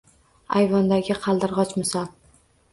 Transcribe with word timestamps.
Аyvondagi 0.59 1.19
qaldirgʼoch 1.27 1.79
misol 1.85 2.13